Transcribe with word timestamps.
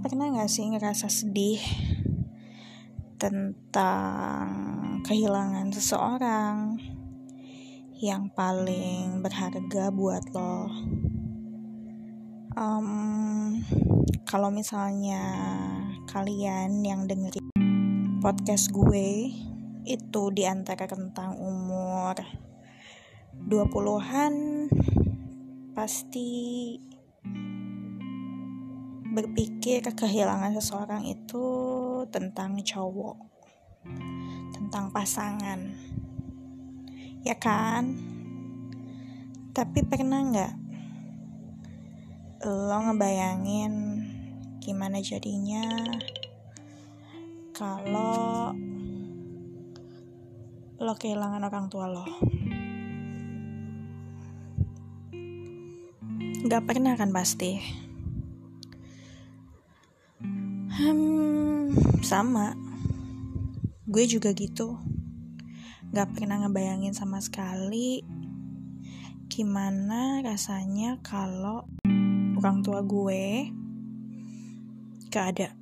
pernah 0.00 0.32
gak 0.32 0.48
sih 0.48 0.64
ngerasa 0.64 1.12
sedih 1.12 1.60
tentang 3.20 4.48
kehilangan 5.04 5.68
seseorang 5.76 6.80
yang 8.00 8.32
paling 8.32 9.20
berharga 9.20 9.92
buat 9.92 10.24
lo? 10.32 10.72
Um, 12.56 13.60
kalau 14.24 14.48
misalnya 14.48 15.20
kalian 16.08 16.80
yang 16.80 17.04
dengerin 17.04 17.52
podcast 18.24 18.72
gue 18.72 19.28
itu 19.84 20.22
di 20.32 20.48
antara 20.48 20.88
rentang 20.88 21.36
umur 21.36 22.16
20-an 23.36 24.34
pasti 25.76 26.28
berpikir 29.10 29.82
kehilangan 29.82 30.54
seseorang 30.54 31.02
itu 31.02 31.46
tentang 32.14 32.54
cowok, 32.62 33.18
tentang 34.54 34.94
pasangan, 34.94 35.74
ya 37.26 37.34
kan? 37.34 37.90
Tapi 39.50 39.82
pernah 39.82 40.22
nggak 40.22 40.52
lo 42.46 42.78
ngebayangin 42.86 43.74
gimana 44.62 45.02
jadinya 45.02 45.66
kalau 47.50 48.54
lo 50.80 50.92
kehilangan 50.96 51.44
orang 51.44 51.66
tua 51.66 51.90
lo? 51.90 52.06
Gak 56.40 56.64
pernah 56.64 56.96
kan 56.96 57.12
pasti 57.12 57.60
Hmm, 60.80 61.76
sama. 62.00 62.56
Gue 63.84 64.08
juga 64.08 64.32
gitu. 64.32 64.80
Gak 65.92 66.16
pernah 66.16 66.40
ngebayangin 66.40 66.96
sama 66.96 67.20
sekali 67.20 68.00
gimana 69.28 70.24
rasanya 70.24 70.96
kalau 71.04 71.68
orang 72.40 72.64
tua 72.64 72.80
gue 72.80 73.52
gak 75.12 75.36
ada. 75.36 75.52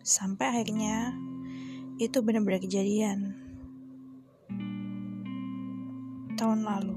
Sampai 0.00 0.56
akhirnya 0.56 1.12
itu 2.00 2.16
benar-benar 2.24 2.64
kejadian. 2.64 3.36
Tahun 6.40 6.60
lalu. 6.64 6.96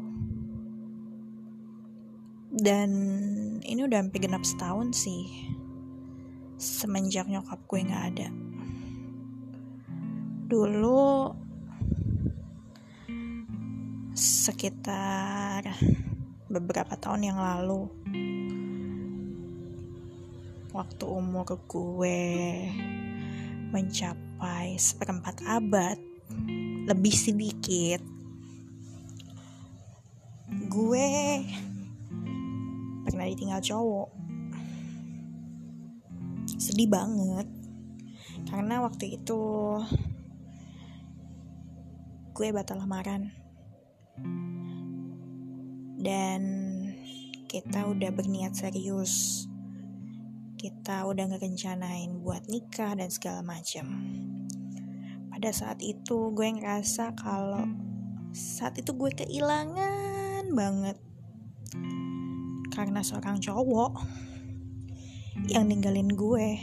Dan 2.55 2.89
ini 3.67 3.83
udah 3.83 3.99
hampir 3.99 4.23
genap 4.23 4.47
setahun 4.47 4.95
sih 4.95 5.58
semenjak 6.59 7.31
nyokap 7.31 7.63
gue 7.63 7.79
nggak 7.87 8.05
ada. 8.11 8.27
Dulu 10.51 11.31
sekitar 14.19 15.63
beberapa 16.51 16.99
tahun 16.99 17.31
yang 17.31 17.39
lalu 17.39 17.87
waktu 20.75 21.03
umur 21.07 21.47
gue 21.69 22.21
mencapai 23.71 24.75
seperempat 24.75 25.39
abad 25.47 25.95
lebih 26.89 27.15
sedikit 27.15 28.03
gue 30.49 31.09
pernah 33.05 33.25
ditinggal 33.29 33.61
cowok 33.61 34.09
sedih 36.79 36.95
banget. 36.95 37.47
Karena 38.47 38.79
waktu 38.79 39.19
itu 39.19 39.35
gue 42.31 42.47
batal 42.55 42.79
lamaran. 42.79 43.35
Dan 45.99 46.41
kita 47.51 47.83
udah 47.83 48.15
berniat 48.15 48.55
serius. 48.55 49.43
Kita 50.55 51.03
udah 51.03 51.35
ngerencanain 51.35 52.23
buat 52.23 52.47
nikah 52.47 52.95
dan 52.95 53.11
segala 53.11 53.43
macam 53.43 53.99
pada 55.27 55.51
saat 55.51 55.83
itu 55.83 56.31
gue 56.31 56.47
ngerasa 56.47 57.11
kalau 57.19 57.67
saat 58.31 58.79
itu 58.79 58.95
gue 58.95 59.11
kehilangan 59.19 60.47
banget. 60.55 60.95
Karena 62.71 63.03
seorang 63.03 63.43
cowok 63.43 63.99
yang 65.49 65.65
ninggalin 65.65 66.13
gue 66.13 66.61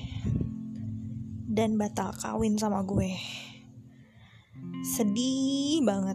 dan 1.50 1.74
batal 1.74 2.14
kawin 2.14 2.54
sama 2.54 2.86
gue. 2.86 3.18
Sedih 4.86 5.82
banget. 5.82 6.14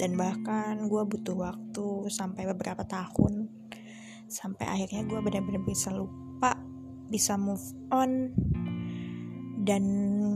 Dan 0.00 0.16
bahkan 0.16 0.88
gue 0.88 1.02
butuh 1.04 1.36
waktu 1.36 2.08
sampai 2.08 2.48
beberapa 2.48 2.82
tahun 2.88 3.52
sampai 4.32 4.64
akhirnya 4.64 5.04
gue 5.04 5.20
benar-benar 5.20 5.60
bisa 5.60 5.92
lupa 5.92 6.56
bisa 7.12 7.36
move 7.36 7.62
on 7.92 8.32
dan 9.62 9.84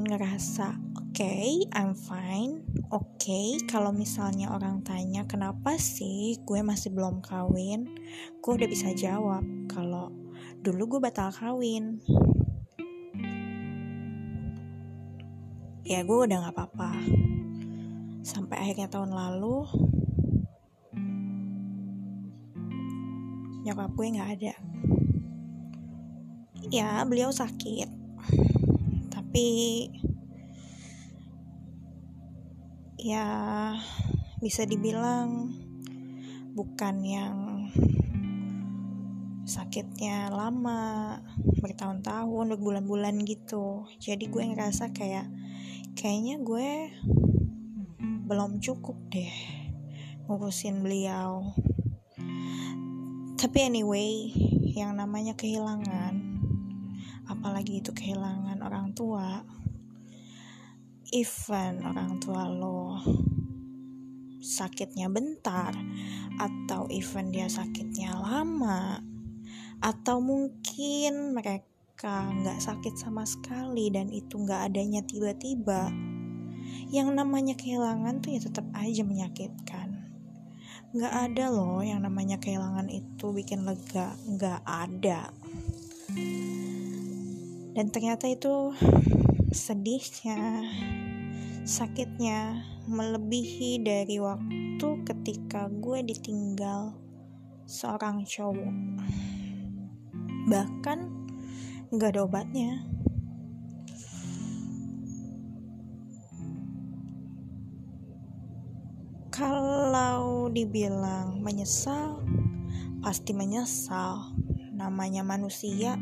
ngerasa 0.04 0.76
okay, 1.16 1.64
I'm 1.72 1.96
fine. 1.96 2.60
Oke 2.92 3.08
okay, 3.24 3.48
kalau 3.64 3.88
misalnya 3.88 4.52
orang 4.52 4.84
tanya 4.84 5.24
kenapa 5.24 5.80
sih 5.80 6.36
gue 6.44 6.60
masih 6.60 6.92
belum 6.92 7.24
kawin? 7.24 7.88
Gue 8.44 8.60
udah 8.60 8.68
bisa 8.68 8.92
jawab 8.92 9.40
kalau 9.64 10.12
dulu 10.60 11.00
gue 11.00 11.08
batal 11.08 11.32
kawin. 11.32 12.04
Ya 15.88 16.04
gue 16.04 16.18
udah 16.20 16.36
gak 16.36 16.52
apa-apa. 16.52 16.92
Sampai 18.20 18.60
akhirnya 18.60 18.92
tahun 18.92 19.16
lalu 19.16 19.64
nyokap 23.64 23.88
gue 23.96 24.06
gak 24.20 24.30
ada. 24.36 24.54
Ya 26.68 27.00
beliau 27.08 27.32
sakit. 27.32 27.88
Tapi 29.08 29.48
ya 33.06 33.26
bisa 34.42 34.66
dibilang 34.66 35.54
bukan 36.58 37.06
yang 37.06 37.36
sakitnya 39.46 40.26
lama 40.34 41.22
bertahun-tahun 41.62 42.58
berbulan-bulan 42.58 43.22
gitu. 43.22 43.86
Jadi 44.02 44.26
gue 44.26 44.42
ngerasa 44.42 44.90
kayak 44.90 45.30
kayaknya 45.94 46.42
gue 46.42 46.90
belum 48.26 48.58
cukup 48.58 48.98
deh 49.14 49.30
ngurusin 50.26 50.82
beliau. 50.82 51.54
Tapi 53.38 53.70
anyway 53.70 54.34
yang 54.74 54.98
namanya 54.98 55.38
kehilangan 55.38 56.42
apalagi 57.30 57.78
itu 57.78 57.94
kehilangan 57.94 58.58
orang 58.66 58.90
tua 58.98 59.46
even 61.12 61.84
orang 61.84 62.18
tua 62.22 62.50
lo 62.50 63.02
sakitnya 64.42 65.10
bentar 65.10 65.74
atau 66.38 66.86
even 66.90 67.34
dia 67.34 67.50
sakitnya 67.50 68.14
lama 68.14 69.02
atau 69.82 70.22
mungkin 70.22 71.34
mereka 71.34 72.30
nggak 72.30 72.62
sakit 72.62 72.94
sama 72.96 73.26
sekali 73.26 73.90
dan 73.90 74.08
itu 74.12 74.38
nggak 74.38 74.72
adanya 74.72 75.02
tiba-tiba 75.04 75.90
yang 76.90 77.10
namanya 77.14 77.58
kehilangan 77.58 78.22
tuh 78.22 78.38
ya 78.38 78.40
tetap 78.42 78.66
aja 78.74 79.02
menyakitkan. 79.02 80.06
Nggak 80.94 81.14
ada 81.30 81.44
loh 81.50 81.82
yang 81.82 82.02
namanya 82.02 82.38
kehilangan 82.38 82.86
itu 82.86 83.26
bikin 83.34 83.66
lega 83.66 84.14
nggak 84.22 84.62
ada. 84.62 85.34
Dan 87.76 87.86
ternyata 87.92 88.30
itu 88.30 88.72
sedihnya, 89.56 90.68
sakitnya 91.64 92.60
melebihi 92.84 93.80
dari 93.80 94.20
waktu 94.20 94.88
ketika 95.08 95.72
gue 95.72 96.04
ditinggal 96.04 96.92
seorang 97.64 98.28
cowok. 98.28 98.76
Bahkan 100.52 100.98
gak 101.96 102.12
ada 102.12 102.28
obatnya. 102.28 102.84
Kalau 109.32 110.52
dibilang 110.52 111.40
menyesal, 111.40 112.20
pasti 113.00 113.32
menyesal. 113.32 114.36
Namanya 114.76 115.24
manusia, 115.24 115.96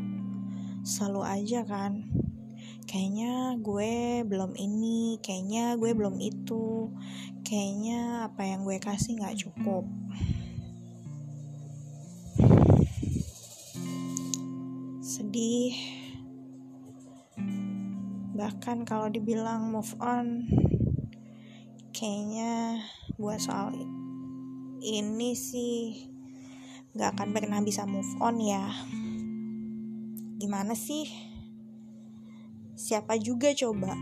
selalu 0.83 1.21
aja 1.23 1.63
kan 1.63 2.24
kayaknya 2.85 3.57
gue 3.59 4.21
belum 4.25 4.53
ini 4.53 5.17
kayaknya 5.25 5.73
gue 5.75 5.91
belum 5.97 6.21
itu 6.21 6.93
kayaknya 7.41 8.29
apa 8.29 8.41
yang 8.45 8.61
gue 8.65 8.77
kasih 8.77 9.17
nggak 9.17 9.37
cukup. 9.41 9.85
Sedih. 15.01 15.73
Bahkan 18.37 18.85
kalau 18.85 19.09
dibilang 19.09 19.73
move 19.73 19.93
on 20.01 20.45
kayaknya 21.95 22.83
buat 23.15 23.39
soal 23.39 23.71
ini 24.83 25.31
sih 25.33 26.11
gak 26.95 27.15
akan 27.15 27.31
pernah 27.31 27.63
bisa 27.63 27.87
move 27.87 28.09
on 28.19 28.37
ya. 28.43 28.69
Gimana 30.37 30.75
sih 30.75 31.34
siapa 32.75 33.15
juga 33.15 33.55
coba 33.55 33.95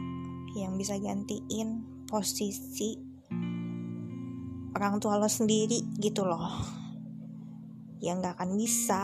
yang 0.57 0.77
bisa 0.77 0.97
gantiin 0.97 1.85
posisi 2.09 2.97
orang 4.73 4.97
tua 4.97 5.21
lo 5.21 5.29
sendiri 5.29 5.81
gitu 6.01 6.25
loh. 6.25 6.49
Yang 8.01 8.17
gak 8.25 8.35
akan 8.41 8.51
bisa. 8.57 9.01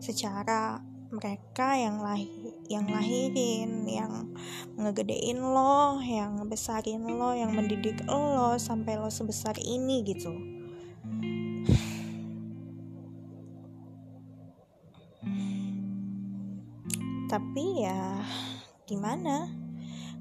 Secara 0.00 0.80
mereka 1.10 1.74
yang 1.74 1.98
lahir 2.00 2.54
yang 2.70 2.86
lahirin 2.86 3.82
yang 3.90 4.30
ngegedein 4.78 5.42
lo 5.42 5.98
yang 5.98 6.38
besarin 6.46 7.02
lo 7.02 7.34
yang 7.34 7.50
mendidik 7.50 7.98
lo 8.06 8.54
sampai 8.56 8.94
lo 8.94 9.10
sebesar 9.10 9.58
ini 9.58 10.06
gitu. 10.06 10.32
Tapi 17.30 17.69
gimana? 18.90 19.46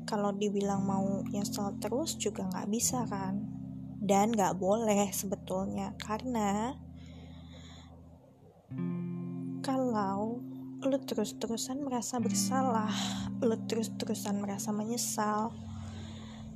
Kalau 0.06 0.30
dibilang 0.30 0.86
mau 0.86 1.26
nyesel 1.26 1.74
terus 1.82 2.14
juga 2.22 2.46
nggak 2.46 2.70
bisa 2.70 3.02
kan? 3.10 3.42
Dan 3.98 4.38
nggak 4.38 4.62
boleh 4.62 5.10
sebetulnya 5.10 5.98
karena 5.98 6.78
kalau 9.66 10.38
lu 10.80 10.98
terus-terusan 11.02 11.84
merasa 11.84 12.22
bersalah 12.24 12.94
lu 13.42 13.58
terus-terusan 13.68 14.40
merasa 14.40 14.70
menyesal 14.70 15.52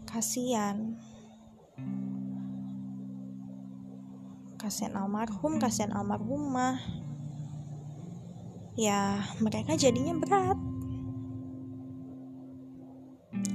kasihan. 0.08 0.96
Kasihan 4.62 4.96
almarhum 4.96 5.60
kasihan 5.60 5.92
almarhumah. 5.92 6.80
Ya 8.80 9.28
mereka 9.44 9.76
jadinya 9.76 10.16
berat 10.18 10.73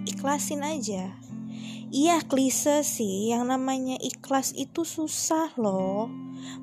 ikhlasin 0.08 0.64
aja 0.64 1.12
Iya 1.88 2.20
klise 2.20 2.84
sih, 2.84 3.32
yang 3.32 3.48
namanya 3.48 3.96
ikhlas 3.96 4.52
itu 4.52 4.84
susah 4.84 5.56
loh. 5.56 6.12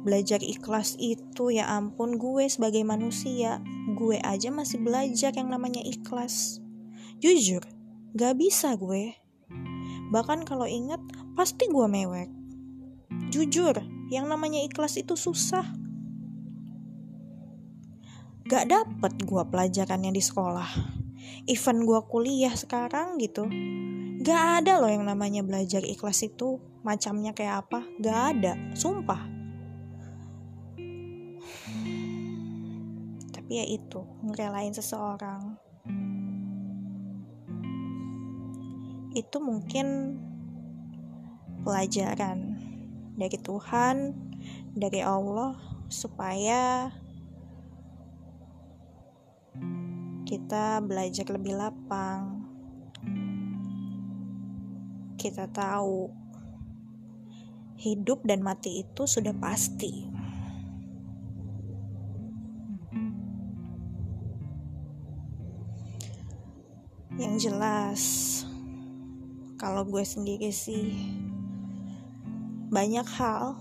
Belajar 0.06 0.38
ikhlas 0.38 1.02
itu 1.02 1.50
ya 1.50 1.66
ampun 1.66 2.22
gue 2.22 2.46
sebagai 2.46 2.86
manusia, 2.86 3.58
gue 3.98 4.22
aja 4.22 4.54
masih 4.54 4.86
belajar 4.86 5.34
yang 5.34 5.50
namanya 5.50 5.82
ikhlas. 5.82 6.62
Jujur, 7.18 7.66
gak 8.14 8.38
bisa 8.38 8.78
gue. 8.78 9.18
Bahkan 10.14 10.46
kalau 10.46 10.70
inget, 10.70 11.02
pasti 11.34 11.74
gue 11.74 11.88
mewek. 11.90 12.30
Jujur, 13.34 13.82
yang 14.14 14.30
namanya 14.30 14.62
ikhlas 14.62 14.94
itu 14.94 15.18
susah. 15.18 15.66
Gak 18.46 18.70
dapet 18.70 19.26
gue 19.26 19.42
pelajarannya 19.42 20.14
di 20.14 20.22
sekolah. 20.22 21.02
Event 21.46 21.82
gue 21.86 22.00
kuliah 22.10 22.54
sekarang 22.54 23.22
gitu 23.22 23.46
Gak 24.26 24.66
ada 24.66 24.82
loh 24.82 24.90
yang 24.90 25.06
namanya 25.06 25.46
belajar 25.46 25.86
ikhlas 25.86 26.26
itu 26.26 26.58
macamnya 26.82 27.30
kayak 27.30 27.70
apa. 27.70 27.86
Gak 28.02 28.20
ada, 28.34 28.58
sumpah. 28.74 29.22
Tapi 33.30 33.52
ya 33.54 33.66
itu, 33.70 34.02
ngerelain 34.26 34.74
seseorang. 34.74 35.62
Itu 39.14 39.38
mungkin 39.38 40.18
pelajaran 41.62 42.58
dari 43.14 43.38
Tuhan, 43.38 43.98
dari 44.74 45.06
Allah, 45.06 45.54
supaya 45.86 46.90
kita 50.26 50.82
belajar 50.82 51.30
lebih 51.30 51.54
lapang 51.54 52.46
kita 55.26 55.50
tahu 55.50 56.14
hidup 57.82 58.22
dan 58.30 58.46
mati 58.46 58.86
itu 58.86 59.10
sudah 59.10 59.34
pasti. 59.34 60.06
Yang 67.16 67.36
jelas, 67.48 68.02
kalau 69.58 69.88
gue 69.88 70.04
sendiri 70.04 70.52
sih 70.54 70.94
banyak 72.70 73.08
hal 73.18 73.58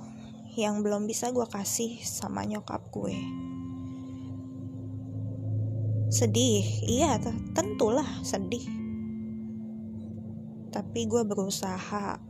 yang 0.58 0.82
belum 0.82 1.06
bisa 1.06 1.30
gue 1.30 1.46
kasih 1.48 1.96
sama 2.02 2.44
nyokap 2.44 2.82
gue. 2.90 3.43
Sedih, 6.14 6.62
iya 6.86 7.18
tentulah 7.58 8.06
sedih. 8.22 8.62
Tapi 10.70 11.10
gue 11.10 11.26
berusaha. 11.26 12.22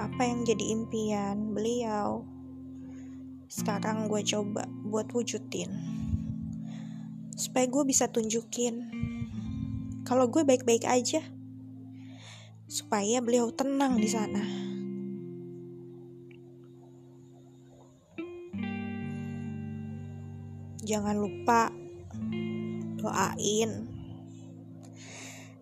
Apa 0.00 0.20
yang 0.24 0.48
jadi 0.48 0.72
impian 0.72 1.52
beliau? 1.52 2.24
Sekarang 3.52 4.08
gue 4.08 4.24
coba 4.24 4.64
buat 4.88 5.12
wujudin. 5.12 5.68
Supaya 7.36 7.68
gue 7.68 7.84
bisa 7.84 8.08
tunjukin 8.08 8.88
kalau 10.08 10.32
gue 10.32 10.40
baik-baik 10.48 10.88
aja. 10.88 11.20
Supaya 12.64 13.20
beliau 13.20 13.52
tenang 13.52 14.00
di 14.00 14.08
sana. 14.08 14.40
Jangan 20.80 21.16
lupa 21.20 21.84
doain. 23.04 23.70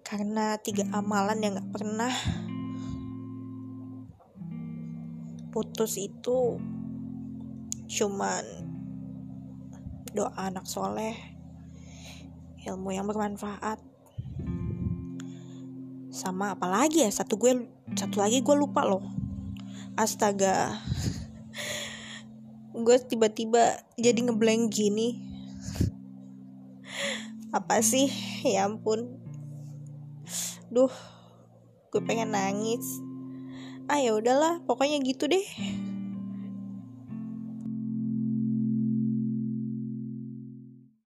Karena 0.06 0.55
tiga 0.62 0.87
amalan 0.94 1.43
yang 1.43 1.59
gak 1.59 1.73
pernah 1.75 2.15
putus 5.53 6.01
itu 6.01 6.56
cuman 7.93 8.44
doa 10.17 10.32
anak 10.37 10.65
soleh 10.65 11.17
ilmu 12.63 12.94
yang 12.94 13.08
bermanfaat. 13.11 13.82
Sama 16.13 16.55
apa 16.55 16.69
lagi 16.70 17.03
ya 17.03 17.11
satu 17.11 17.41
gue 17.41 17.67
satu 17.99 18.22
lagi 18.22 18.44
gue 18.44 18.56
lupa 18.56 18.87
loh. 18.87 19.03
Astaga. 19.99 20.72
Gue 22.72 22.96
tiba-tiba 22.96 23.84
jadi 24.01 24.17
ngeblank 24.25 24.72
gini 24.72 25.32
apa 27.53 27.85
sih? 27.85 28.09
Ya 28.43 28.65
ampun. 28.67 29.21
Duh 30.73 30.93
gue 31.93 32.01
pengen 32.01 32.32
nangis. 32.32 32.82
Ah 33.87 34.01
ya 34.01 34.17
udahlah 34.17 34.65
pokoknya 34.65 35.05
gitu 35.05 35.29
deh 35.29 35.44